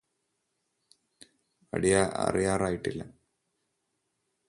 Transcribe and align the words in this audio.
അറിയാറായിട്ടില്ല 2.25 3.01